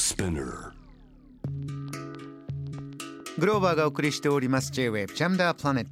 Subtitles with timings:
[0.00, 0.72] Spinner.
[3.38, 5.90] グローバーがお送りしております J-Wave ジャムダープラネット。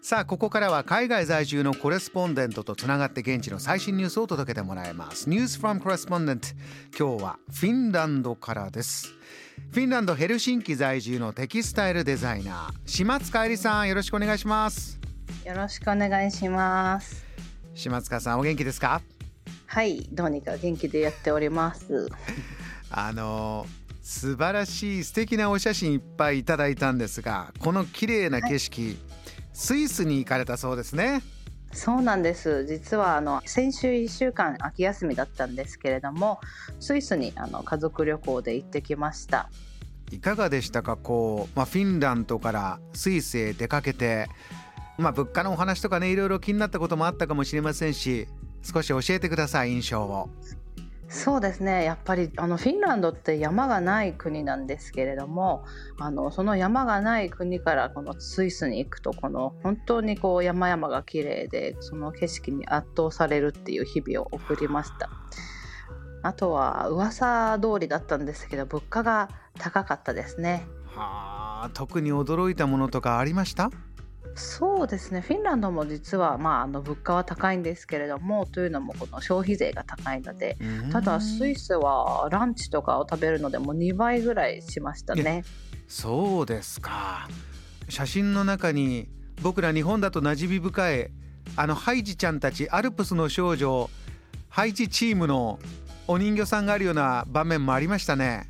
[0.00, 5.28] さあここからは海外在住のコレスポンデントとつながって現地の最新ニュースを届けてもらいます。
[5.28, 6.48] ニュースフォームコレスポンデント
[6.96, 9.08] 今日はフィンランドからです。
[9.72, 15.00] フィンランドヘルシンキ在住のテキスタイルデザイナー島塚えりさんよろしくお願いします。
[15.44, 17.24] よろしくお願いします。
[17.74, 19.02] 島塚さんお元気ですか？
[19.66, 22.08] はい、どうにか元気でやっております。
[22.90, 23.66] あの
[24.02, 28.96] 素晴らしい素敵なお写真いっぱいいただいたんですがこの綺麗な景色、
[29.52, 31.22] スイスに行かれたそうですね
[31.72, 32.66] そうなんです。
[32.66, 36.40] 実はあの先週1週間秋休みだったんですけれども、
[36.80, 39.48] スイスにあの家族旅行で行ってきました。
[40.10, 44.26] いかがでしたかこう、まあ、フィンランドからスイスへ出かけて、
[44.98, 48.26] まあ、物価のお話とかねいろいろ気になったこともあったかもしれませんし
[48.62, 50.28] 少し教えてください印象を。
[51.12, 51.82] そうですね。
[51.82, 55.64] やっぱりあのフィンランドって山がない国なんですけれども、
[55.98, 65.10] あのその山がない国からこのスイスに行くとこの本当にこう山々が綺麗でその景色に圧倒されるっていう日々を送りました。
[66.22, 70.64] あとは噂通りだったんですけど物価が高かったですね。
[70.86, 73.70] はあ特に驚いたものとかありました？
[74.40, 80.56] そうですねフィンランドも実は、まあ、あの物価は高いんですけれどもというのもこの消費税が高いので
[80.90, 85.44] ただスイスはランチとかを食べるのでもう2倍ぐらいしましたね。
[85.86, 87.28] そうですか
[87.88, 89.08] 写真の中に
[89.42, 91.10] 僕ら日本だと馴染み深い
[91.56, 93.90] あのハイジちゃんたちアルプスの少女
[94.48, 95.58] ハイジチームの
[96.06, 98.48] お人形さんがあるような場面もありましたね。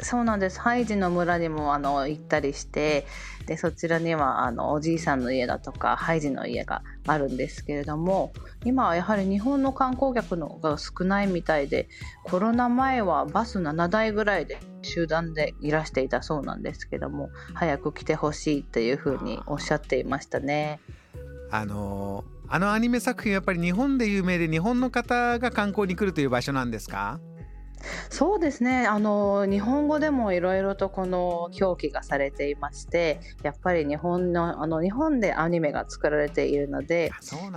[0.00, 3.06] そうなんですハイジの村にもあの行ったりして
[3.46, 8.32] でそちらにはあのおじいさんの家だとかハイジの家があるんですけれども
[8.64, 11.88] 今はやはり日本の観光客のが少ないみたいで
[12.22, 20.78] コロナ前はバス7台ぐらいで集団でいらしていたそうなんですけども早く来てほしいっていうふうにおっしゃっていましたね。
[21.50, 27.18] あのあのアニメ作品やっぱり日本で有名で日本の方が観光に来るという場所なんですか？
[28.10, 28.86] そうですね。
[28.86, 37.12] あの日本語でもいろいろとこの表記がされていましてやっぱり日本のあの日本でアニメが作られているので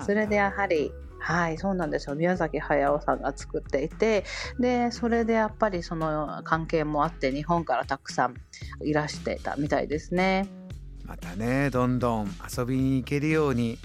[0.06, 2.16] それでやはりはいそうなんですよ。
[2.16, 4.26] 宮崎駿さんが作っていて
[4.60, 8.36] でそれでやっぱりその関係もあって日本からたくさん
[8.84, 10.48] いらしてたみたいですね。
[11.06, 13.78] またねどんどん遊びに行けるように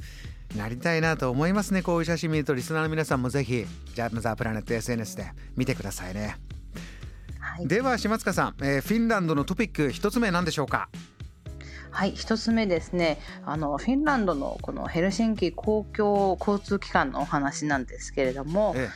[0.57, 1.83] なりたいなと思いますね。
[1.83, 6.37] こういう写真見るとリスナーの皆さんもぜひジャムザープラネット SNS で見てくださいね。
[7.39, 7.67] はい。
[7.67, 10.89] では島塚さん、えーフィンランドのトピック一つ目何でしょうか？
[11.91, 13.19] はい、一つ目ですね。
[13.47, 18.91] あのフィンランドのこのヘルシンキ公共交通機関のお話なんですけれども、え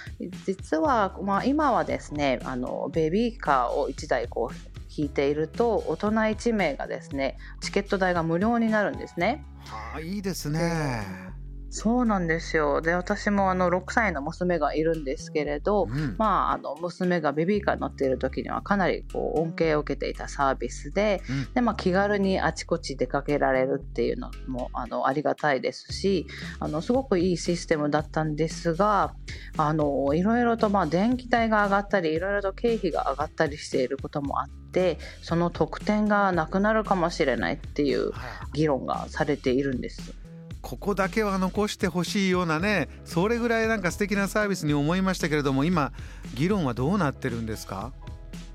[0.45, 4.57] 実は、まあ、今はですねあのベビーカーを1台こう
[4.95, 9.47] 引いていると大人1名がですねチケット代が無料になるんですね。
[9.65, 11.30] はあいいですね
[11.71, 12.81] そうなんですよ。
[12.81, 16.17] で私もあの6歳の娘がいるんですけれど、うん。
[16.19, 21.55] まあ、あの娘がベビーカーに乗っている時にはかなりこう恩恵を受けていたサービスでうん。
[21.55, 26.27] で、まあ、気軽にあちこち出かけられるっていうのもあのありがたいですし
[26.59, 29.15] あのすごくいいシステムだったんですが
[29.57, 40.20] あのいろいろとまあ電気代が上がったりいろいろと経費が上がったりしていることもあってその特典がなくなるかもしれないっていうはあ議論がされているんです。
[40.63, 45.93] ここだけは残してほしいようなねそれぐらいなんか素敵なサービスに思いましたけれども今
[46.35, 47.93] 議論はどうなってるんですか？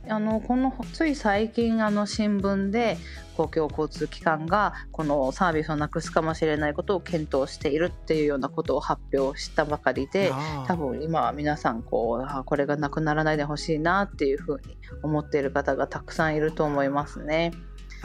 [0.08, 2.98] あのこのつい最近あの新聞で
[3.36, 10.32] 公共交通機関がこのサービスをなくすかもしれないことを検討しているっていうようなことを発表したばかりで
[10.68, 17.52] 多分今は皆さんこうあこれがなくならないでほしいなっていうふうに思っている方がたくさんいると思いますね。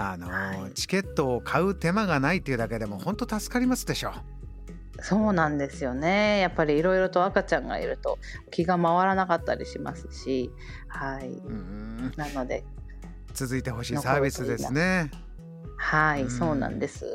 [0.00, 0.72] あのはい。
[0.74, 4.12] チケットを買う手間がないっていうだけでも本当助かりますでしょ。
[5.02, 6.40] そうなんですよね。
[6.40, 8.18] やっぱりいろいろと赤ちゃんがいると
[8.50, 10.50] 気が回らなかったりしますし、
[10.88, 12.64] はい、うんなので。
[13.32, 15.10] 続いてほしいサービスですね、
[15.76, 16.30] はい、うん。
[16.30, 17.06] そうなんです。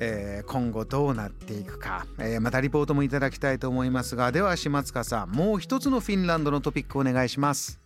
[0.00, 7.80] えー今後どうなっていくか、えーまたリポートもいただきたいと思いますがでは島塚さんもう一つのフィンランドのトピックお願いします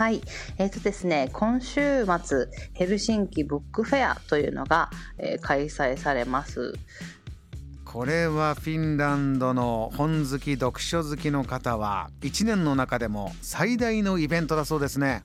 [0.00, 0.22] はい、
[0.56, 4.88] えーとですね、今週末ヘルシンキブックフェアというのが、
[5.18, 6.72] えー開催されます。
[7.84, 15.22] これはフィンランドの本好き読書好きの方は1年の中でも最大のイベントだそうですね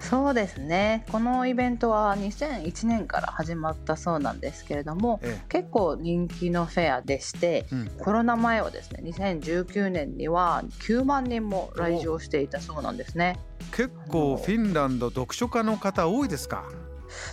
[0.00, 1.04] そうですね。
[1.10, 13.38] このイベントは2001年から始まったそうなんですけれどもえ結構人気のフェアでしてえうん、コロナ前はですね2019年には9万人も来場していたそうなんですね。
[13.70, 16.64] 結構フィンランド読書家の方多いですか？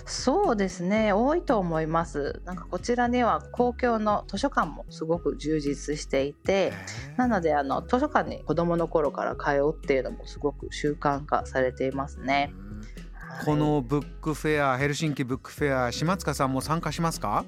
[0.05, 1.13] そうですね。
[1.13, 2.41] 多いと思います。
[2.45, 6.73] なんかこちらには公共の図書館もすごく充実していて
[7.17, 12.53] なのであの図書館に子どもの頃から通うっていうのもすごく習慣化されていますね、
[13.45, 17.45] このブックフェアヘルシンキブックフェア島塚さんも参加しますか？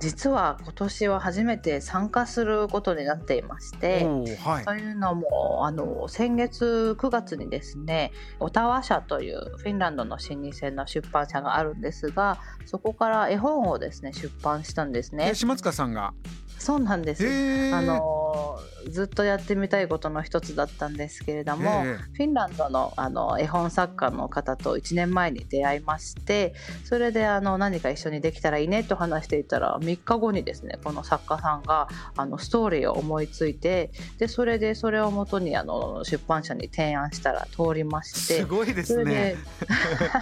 [0.00, 4.04] 実は今年は初めて参加することになっていまして、
[4.44, 15.34] はい、というのもあの先月9月にですねオタワ社というフィンランドの老舗の出版社があるんですがそこから絵本をですね出版したんですね。
[15.34, 16.14] 島塚さんが？
[16.58, 17.24] そうなんです。
[17.72, 18.58] あの
[18.90, 21.84] ずっとやってみたいことの一つだったんですけれども、
[22.14, 39.36] フィンランドのあの絵本作家の方と1年前に出会いましてそれであの何か一緒にできたらいいねと話していたら3日後にですねこの作家さんがあのストーリーを思いついてでそれでそれをもとにあの出版社に提案したら通りましてすごいですね。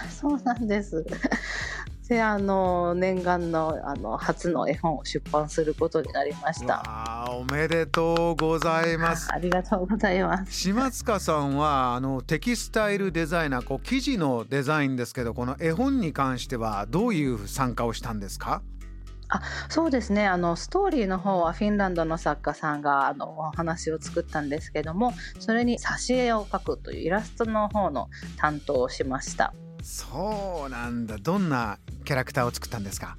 [0.09, 1.05] そ うなんです
[2.07, 7.27] であの念願のあの初の絵本を出版することになりました。
[7.29, 9.27] おめでとうございます。
[9.31, 10.53] ありがとうございます。
[10.53, 18.61] 島塚さんはあのテキスタイルデザイナーこう記事のデザインですけどこの絵本に関してはどういう参加をしたんですか？
[19.29, 20.25] あそうですね。
[20.25, 28.07] あのストーリーの方はフィンランドの作家さんがあのお話を作ったんですけどもそれに挿絵を描くというイラストの方の
[28.37, 29.53] 担当をしました
[29.89, 31.17] そうなんだ。
[31.17, 33.15] どんなキャラクターを作ったんですか？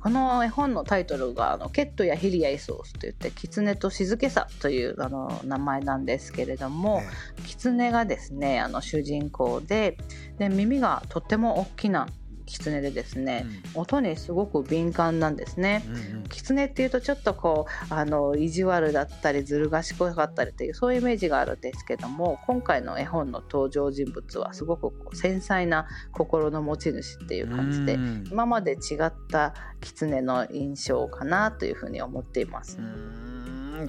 [0.00, 7.00] この絵本のタイトルがあの「ケットやヒリアイソース」といって「狐と静けさ」というあの名前なんですけれども、
[7.38, 9.96] えー、狐がですねあの主人公で
[10.38, 12.08] で耳がとっても大きな
[12.46, 13.44] 狐でですね、
[13.74, 32.78] うん、音にすごく敏感なんですね、うんうん、狐っていうとちょっとこうあの意地悪だったりずる賢かったりというそういうイメージがあるんですけども今回の絵本の登場人物はすごくこう繊細な心の持ち主っていう感じで、うん、今まで違った狐の印象かなというふうに思っています。
[32.78, 32.82] う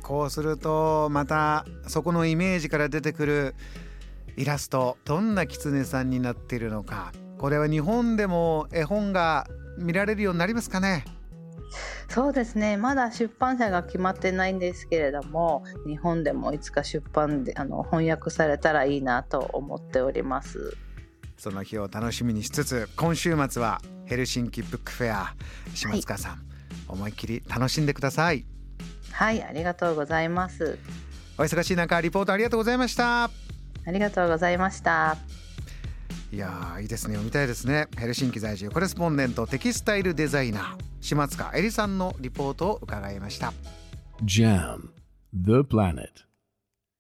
[0.02, 3.56] こうするとまたそこのイメージから出てくる
[4.36, 9.48] イラストどんな狐さんになっているのかこれは日本でも絵本が
[9.78, 11.06] 見られるようになりますかね？
[12.10, 12.78] そうですね。
[12.78, 20.76] まだ出版社が決まってないんですけれども日本でもいつか出版であの翻訳されたらいいなと思っております。
[21.38, 25.36] その日を楽しみにしつつ今週末はヘルシンキブックフェア
[25.76, 26.42] 島塚さん、はい、
[26.88, 28.46] 思いっきり楽しんでください。
[29.12, 30.80] はいありがとうございます。
[31.38, 33.26] お忙しい中リポートありがとうございました。
[33.26, 33.30] あ
[33.92, 35.18] りがとうございました
[36.32, 37.14] いやいいですね。
[37.14, 37.88] 読みたいですね。
[37.98, 43.54] ヘルシンキ在住コレスポンデントテキスタイルデザイナー島塚えりさんのリポートを伺いました。
[44.24, 44.90] JAM
[45.34, 46.27] The Planet.